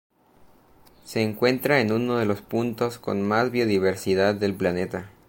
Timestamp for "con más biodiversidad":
2.97-4.33